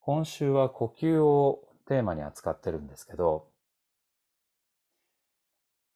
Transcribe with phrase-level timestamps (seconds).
[0.00, 3.48] 今週は呼吸をテーマに扱ってるんですけど、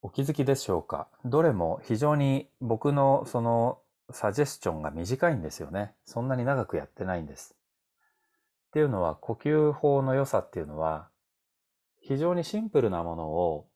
[0.03, 1.08] お気づきでしょうか？
[1.25, 3.78] どれも非常に僕のその
[4.10, 5.94] サジェスチョンが短いんですよね。
[6.04, 7.54] そんなに長くやってないんです。
[8.68, 11.09] っていうのは呼吸法の良さっていうのは
[12.00, 13.69] 非常にシンプルなものを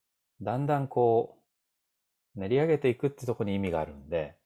[0.42, 1.38] だんだんこ
[2.36, 4.36] う練り上げていくってとこに意味があるんで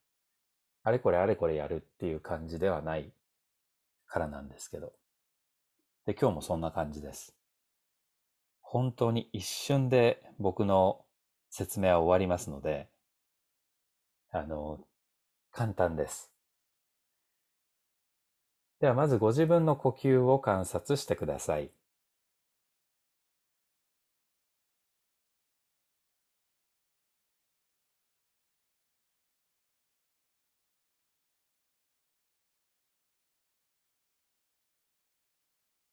[0.83, 3.11] あれこれあれこれやるっていう感じではない
[4.07, 4.93] からなんですけど。
[6.11, 7.37] で、今日もそんな感じです。
[8.63, 11.05] 本当に一瞬で僕の
[11.51, 12.89] 説明は終わりますので、
[14.33, 14.81] あの、
[15.53, 16.33] 簡単です。
[18.81, 21.71] ではまずご自分の呼吸を観察してください。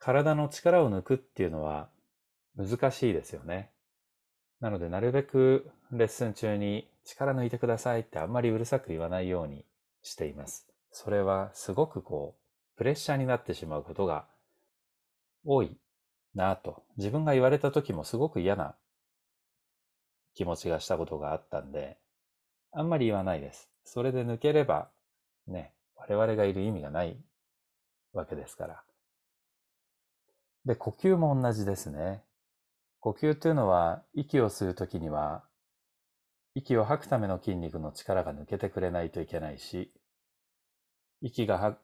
[0.07, 1.89] 体の力を抜くっていうのは
[2.55, 3.71] 難しいですよね。
[4.61, 9.65] なので、なるべくレッスン中に力抜いてくださいってあんまりうるさく言わないように
[10.03, 10.65] しています。
[10.93, 14.23] それはすごくこう、プレッシャーになってしまうことが
[15.43, 15.75] 多い
[16.33, 16.83] なぁと。
[16.95, 18.75] 自分が言われた時もすごく嫌な
[20.35, 21.97] 気持ちがしたことがあったんで、
[22.71, 23.69] あんまり言わないです。
[23.83, 24.87] それで抜ければ、
[25.47, 27.17] ね、我々がいる意味がない
[28.13, 28.86] わけですから。
[30.67, 32.21] で、呼吸も同じですね。
[32.99, 35.45] 呼吸というのは、息を吸うときには、
[36.55, 39.93] 息を吐くための筋肉の力が抜けてくれないといけないし、
[41.21, 41.77] 息が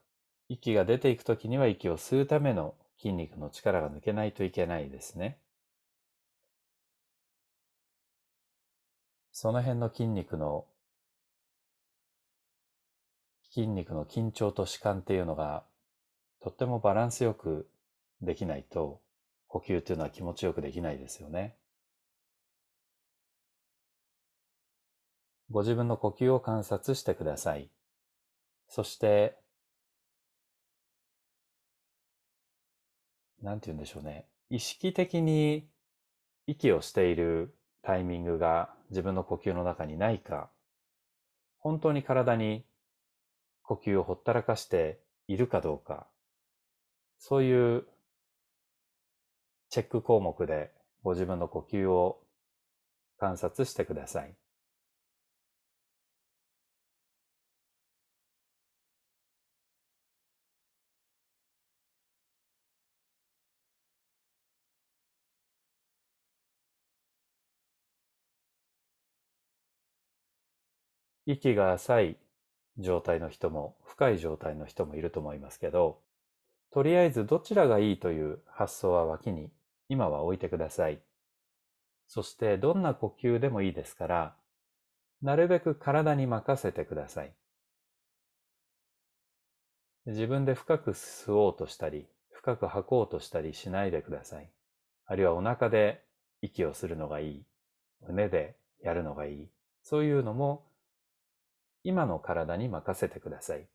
[0.50, 5.40] 息が出ていくときには息を吸うための筋肉の力が抜けないといけないですね。
[9.32, 10.66] その辺の筋肉の
[13.50, 15.64] 筋肉の緊張と弛緩っていうのが
[16.42, 17.70] とってもバランスよく
[18.26, 19.02] できないと、
[19.48, 21.56] 呼吸っていうのは気持ちよくできないですよね。
[25.52, 27.70] ご自分の呼吸を観察してください。
[28.68, 29.38] そして、
[33.42, 34.26] なんて言うんでしょうね。
[34.50, 35.68] 意識的に
[36.48, 40.50] 息をしているタイミングが自分の呼吸の中にないか、
[41.60, 42.66] 本当に体に
[43.62, 46.08] 呼吸をほったらかしているかどうか、
[47.20, 47.86] そういう
[49.74, 52.22] チェック項目でご自分の呼吸を
[53.18, 54.36] 観察してください。
[71.26, 72.18] 息が浅い
[72.78, 76.00] 状態の人も深い状態の人もいると思いますけど、
[76.70, 79.50] とりあえずどちらがいいという発想は脇に
[79.90, 81.02] 今は置いてください。
[82.08, 84.36] そしてどんな呼吸でもいいですから、
[85.22, 87.34] なるべく体に任せてください。
[90.06, 94.52] 自分で深く吸おうとしたり、深く吐こうとしたりしないでください。
[95.06, 96.04] あるいはお腹で
[96.42, 97.46] 息をするのがいい。
[98.02, 99.50] 胸でやるのがいい。
[99.82, 100.66] そういうのも
[101.84, 103.68] 今の体に任せてください。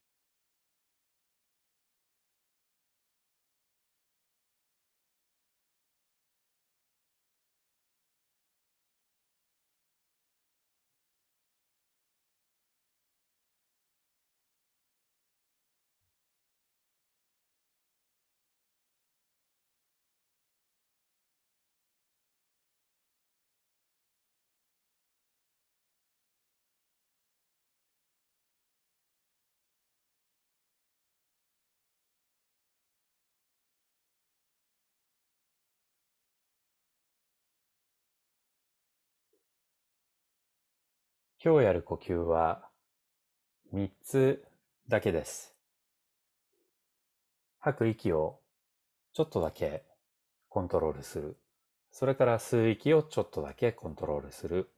[41.49, 42.69] 今日やる呼吸は
[43.73, 44.45] 3つ
[44.87, 45.55] だけです。
[47.59, 48.41] 吐く息を
[49.15, 49.87] ちょっとだけ
[50.51, 51.39] コントロールする。
[51.91, 54.69] それから吸う息をちょっとだけコントロールする。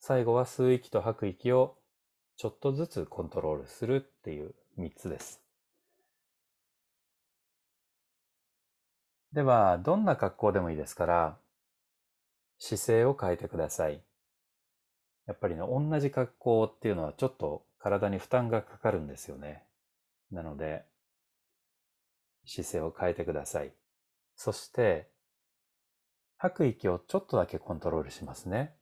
[0.00, 1.76] 最後は吸う息と吐く息を
[2.38, 5.42] ちょっとずつコントロールするっていう3つです。
[9.34, 11.36] では、どんな格好でもいいですから、
[12.58, 14.00] 姿勢を変えてください。
[15.26, 19.64] やっぱりね、同じ格好っていうのはちょっと体に負担がかかるんですよね。
[20.30, 20.84] なので、
[22.46, 23.72] 姿勢を変えてください。
[24.36, 25.10] そして、
[26.38, 28.74] 吐く息をちょっとだけコントロールしますね。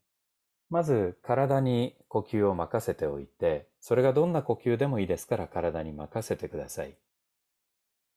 [0.70, 6.96] まず体に呼吸を任せておいて、それがどんな呼吸でもいいですから体に任せてください。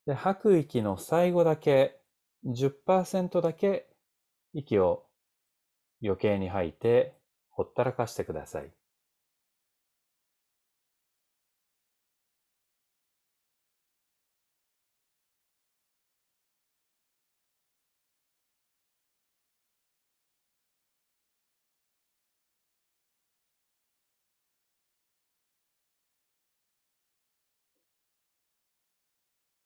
[0.06, 2.00] で、吐く息の最後だけ、
[2.46, 3.90] 10%だけ
[4.54, 5.06] 息を
[6.02, 7.17] 余計に吐いて、
[7.58, 8.72] ほったらかしてください。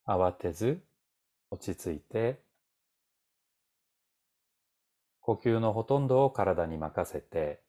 [0.06, 0.82] 慌てず
[1.52, 2.42] 落ち着いて
[5.20, 7.62] 呼吸のほとんどを体に任せて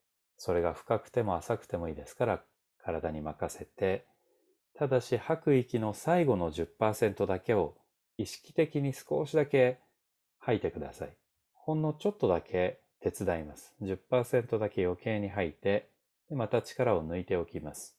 [0.43, 2.43] それが深くても浅くてもいいですから
[2.83, 4.05] 体に任せて
[4.75, 7.77] ただし吐く息の最後の10%だけを
[8.19, 9.79] 意識的に少しだけ
[10.39, 11.17] 吐いてください。
[11.53, 13.73] ほんのちょっとだけ手伝います。
[13.83, 15.89] 10%だけ余計に吐いて、
[16.31, 17.97] また力を抜いておきます。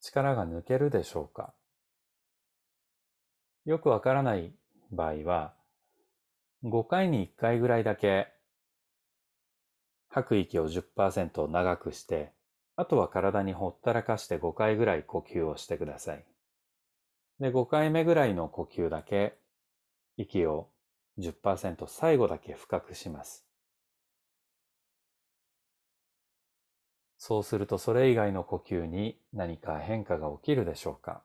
[0.00, 1.52] 力が抜けるでしょうか？
[3.66, 4.54] よくわからない
[4.90, 5.54] 場合は、
[6.64, 8.32] 5回に1回ぐらいだけ
[10.08, 12.32] 吐く息を10%長くして、
[12.76, 16.24] あとは体にほったらかして5回ぐらい呼吸をしてください。
[17.38, 19.38] で、5回目ぐらいの呼吸だけ
[20.16, 20.70] 息を
[21.18, 23.46] 10%最後だけ深くします。
[27.20, 31.22] そうするとそれ以外の呼吸に何か変化が起きるでしょうか。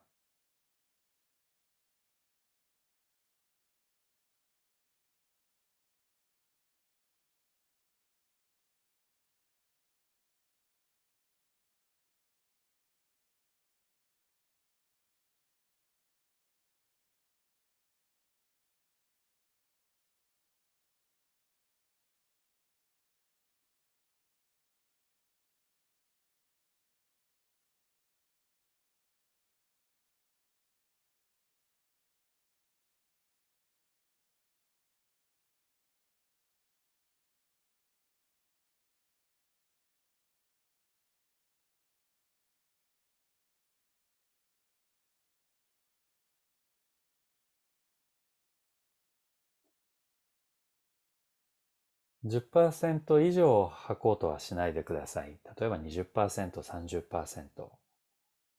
[52.26, 55.38] 10%以上吐こうとはしないでください。
[55.58, 57.70] 例えば20%、30%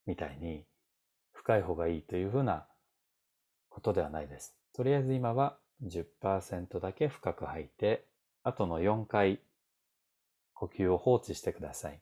[0.06, 0.66] みたいに
[1.34, 2.66] 深い方がいいというふうな
[3.70, 4.56] ことではないです。
[4.74, 8.06] とりあえず今は10%だけ深く吐いて、
[8.44, 9.40] あとの4回
[10.54, 12.00] 呼吸を放置してください。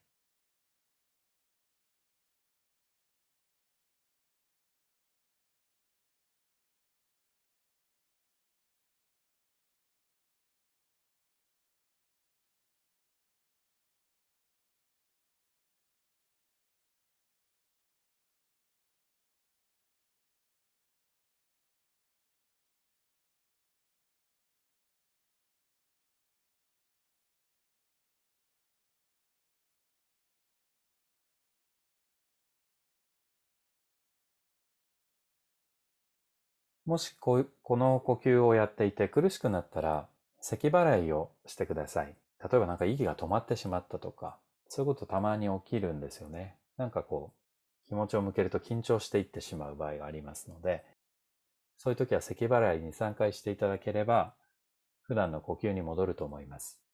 [36.86, 40.08] もしこの呼吸をやっていて苦しくなったら、
[40.40, 42.16] 咳払いをしてください。
[42.40, 44.38] 例えばなんか息が止まってしまったとか、
[44.68, 46.58] そういうことたまに起きるんですよね。
[46.78, 50.84] なんかこう、気持ちを向けると緊張していってしまう場合がありますので、
[51.78, 54.36] そういう時は咳払いに3回していただければ、
[55.02, 56.85] 普段の呼吸に戻ると思います。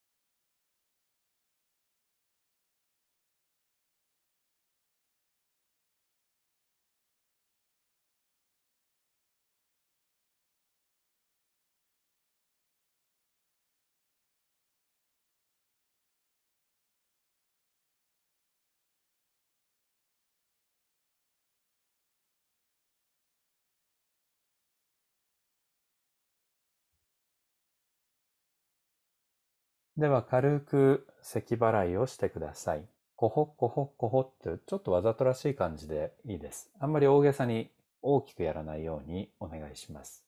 [29.97, 32.85] では軽く咳払いをしてください。
[33.15, 36.71] コホッコホッコホってちょっとわざとらしい感じでいいです。
[36.79, 37.69] あんまり大げさに
[38.01, 40.25] 大きくやらないようにお願いします。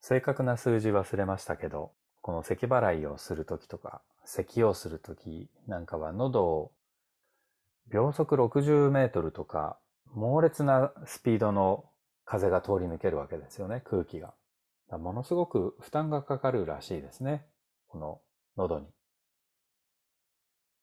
[0.00, 6.72] 正確な数字忘れましたけど、この咳払いをするときとか、咳をするときなんかは喉を
[7.88, 9.76] 秒速60メートルとか
[10.14, 11.84] 猛烈なスピードの
[12.24, 14.32] 風が通り抜けるわけですよね、空気が。
[14.98, 17.46] ものすごく負担がかかるらしいですね。
[17.88, 18.20] この
[18.56, 18.86] 喉に。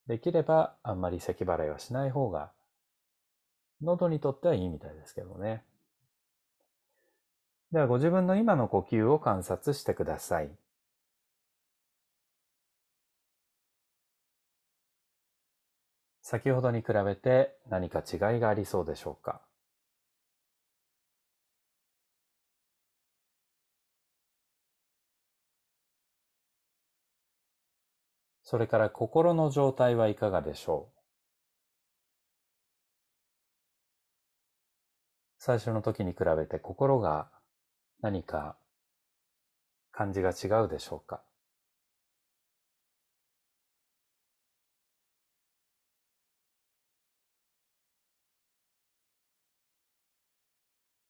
[0.07, 2.51] できればあんまり咳払いはしない方が、
[3.81, 5.63] 喉にとってはいいみたいですけどね。
[7.71, 10.49] ではご自分の今の呼吸を観察してください。
[16.21, 19.41] 先ほどに比べて何か違いがありそうでしょうか？
[28.49, 30.99] それから心の状態はいかがでしょう？
[35.37, 37.29] 最初の時に比べて心が
[38.01, 38.57] 何か
[39.91, 41.21] 感じが違うでしょうか？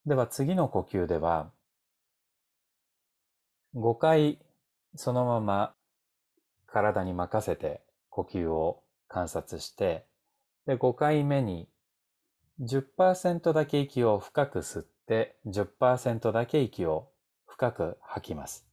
[0.05, 1.53] では次の呼吸では
[3.75, 4.39] 5回
[4.95, 5.78] そのまま
[6.71, 10.05] 体に任せて呼吸を観察して、
[10.65, 11.67] で、5回目に
[12.61, 17.09] 10%だけ息を深く吸って、10%だけ息を
[17.47, 18.67] 深く吐きます。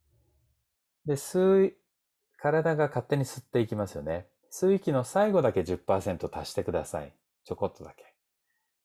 [1.06, 1.74] で、吸い、
[2.36, 4.26] 体が勝手に吸っていきますよね。
[4.52, 7.12] 吸う息の最後だけ10%足してください。
[7.44, 8.14] ちょこっとだけ。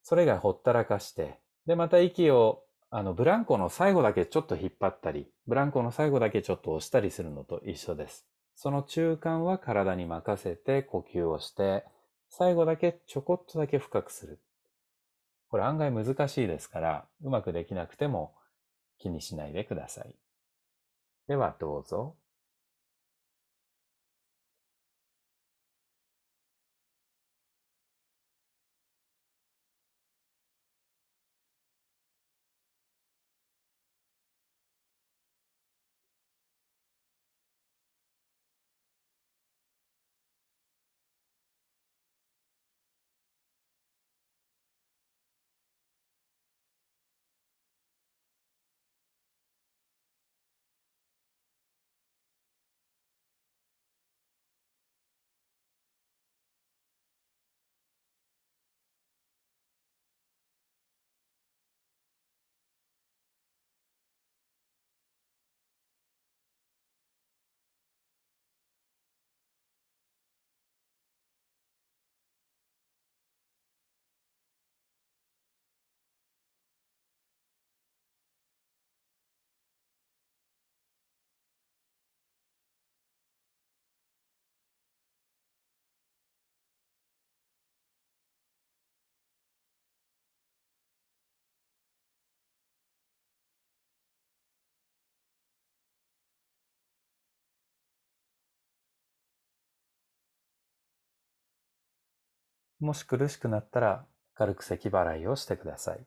[0.03, 8.30] それ以外ほったらかして、で、また息を、あの、ブランコの最後だけちょっと引っ張ったり、ブランコの最後だけちょっと押したりするのと一緒です。
[8.55, 11.85] その中間は体に任せて呼吸をして、
[12.29, 14.39] 最後だけちょこっとだけ深くする。
[15.49, 18.33] これ案外難しいですから、うまくできなくても
[18.99, 20.15] 気にしないでください。
[21.27, 22.15] ではどうぞ。
[102.81, 106.05] もし苦しくなったら軽く咳払いをしてください。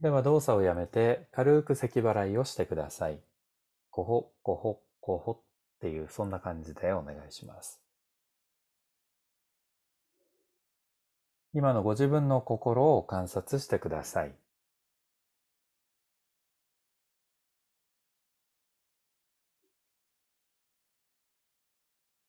[0.00, 3.20] では動作をやめて軽く咳払いをしてください。
[3.90, 5.40] こほ、こほ、こほっ
[5.80, 7.87] ていうそんな感じでお願いします。
[11.54, 14.34] 今のご自分の心を観察してください。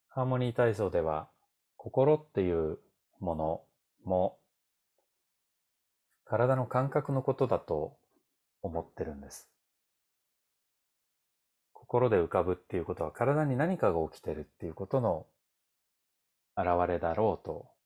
[0.08, 1.30] ハーモニー体操では
[1.78, 2.80] 心っていう
[3.20, 3.62] もの
[4.06, 4.38] も
[6.26, 7.98] 体の感覚のことだと
[8.62, 9.50] 思ってるんです。
[11.74, 15.26] 心で浮かぶっていうことは体に何かが起きてるっていうことの
[16.56, 17.79] 現れだろうと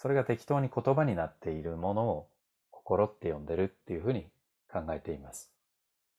[0.00, 2.28] それが適当に言葉になっているものを
[2.70, 4.24] 心って呼んでるっていうふうに
[4.72, 5.52] 考えています。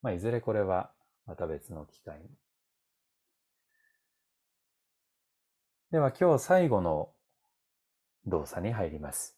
[0.03, 0.91] まあ、いずれこれは
[1.25, 2.25] また別の機会に。
[5.89, 7.09] では今日最後の
[8.27, 9.35] 動作に入ります。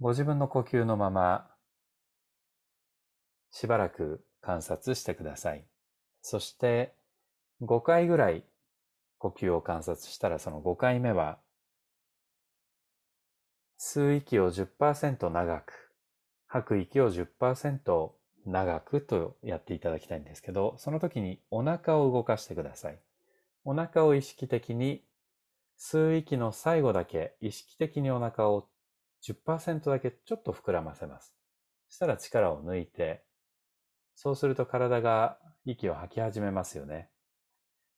[0.00, 1.50] ご自分の呼吸のまま
[3.50, 5.64] しばらく観察してください。
[6.20, 6.94] そして
[7.62, 8.44] 5回ぐらい
[9.16, 11.38] 呼吸を観察したらその5回目は
[13.78, 15.92] 吸う息を10%長く、
[16.46, 18.12] 吐く息を10%
[18.46, 22.98] 長くとやっていただきたいんですけど、その時にお腹を動かしてください。
[23.64, 25.04] お腹を意識的に、
[25.78, 28.68] 吸う息の最後だけ意識的にお腹を
[29.26, 31.34] 10%だけちょっと膨らませます。
[31.88, 33.24] そしたら力を抜いて、
[34.14, 37.10] そうすると体が息を吐き始めますよね。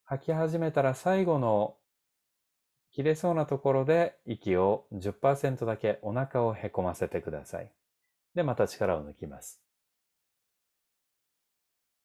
[0.05, 1.77] 吐き始めたら最後の
[2.97, 7.71] 切れそうなところで息を10%だけお腹をへこませてください。
[8.35, 9.61] で、また力を抜きます。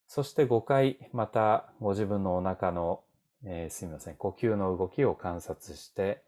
[0.06, 3.06] そして5回またご自分のお腹の、
[3.46, 6.26] えー、すみません、呼吸の動きを観察して、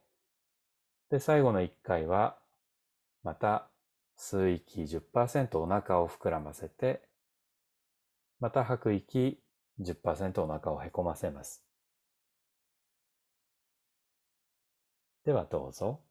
[1.09, 2.37] で、最後の1回は
[3.21, 3.67] また
[4.17, 7.01] 吸う息10%お腹を膨らませて、
[8.39, 9.41] また吐く息
[9.81, 11.65] 10%お腹をへこませます。
[15.25, 16.01] ではどうぞ。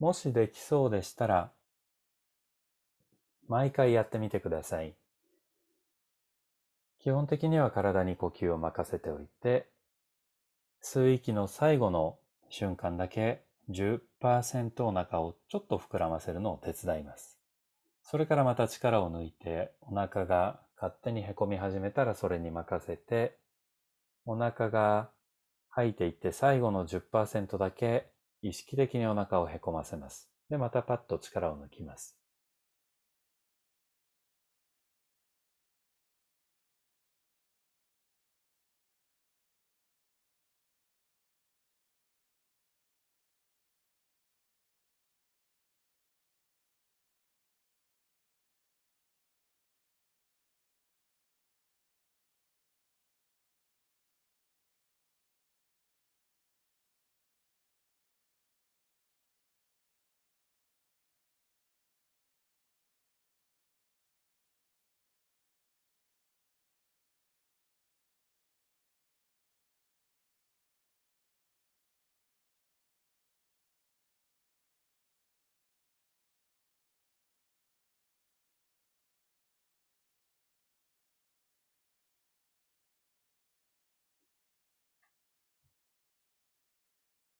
[0.00, 1.52] もしできそうでしたら、
[3.48, 4.94] 毎回やってみてください。
[7.00, 9.68] 基本的には体に呼吸を任せておいて、
[10.82, 17.38] 吸う息の最後の瞬間だけ10%お腹をちょっと膨らませるのを手伝います。
[18.02, 23.36] それからまた力を抜いて、お腹が勝手にへこみ始めたらそれに任せて、
[24.24, 25.10] お腹が
[25.68, 28.10] 吐いていって最後の10%だけ
[28.42, 30.30] 意識的にお腹をへこませます。
[30.50, 32.19] で、またパッと力を抜きます。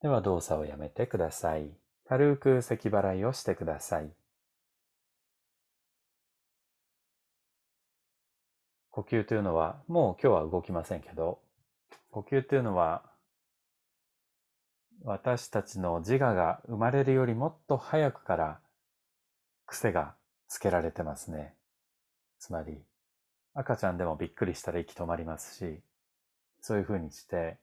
[0.02, 1.70] では動作をやめてください。
[2.08, 4.10] 軽く咳払いをしてください。
[8.90, 11.38] 呼吸というのは、もう今日は動きませんけど、
[12.10, 13.02] 呼吸というのは、
[15.02, 18.60] 私たちの自我が生まれるよりもっと早くから
[19.66, 20.14] 癖が
[20.48, 21.54] つけられてますね。
[22.38, 22.82] つまり、
[23.54, 25.80] 赤ちゃんでもびっくりしたら息止まりますし、
[26.62, 27.58] そういうふうにして、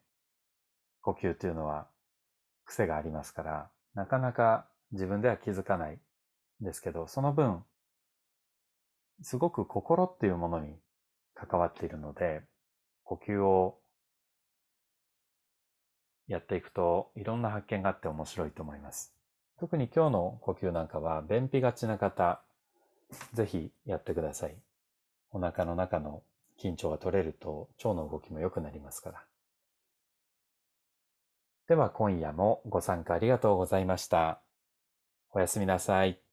[1.02, 1.88] 呼吸というのは
[2.68, 6.00] 癖がありますから、なかなか自分では気づかない
[6.62, 7.64] ですけど、その分、
[9.24, 10.76] すごく心っていうものに
[11.34, 12.44] 関わっているので、
[13.04, 13.80] 呼吸を
[16.28, 19.16] やっていくといろんな発見があって面白いと思います。
[19.60, 22.42] 特に今日の呼吸なんかは便秘がちな方、
[23.34, 24.56] ぜひやってください。
[25.32, 26.22] お腹の中の
[26.62, 29.24] 緊張が取れると腸の動きも良くなりますから。
[31.68, 34.42] では今夜もご参加ありがとうございました。
[35.32, 36.27] おやすみなさい。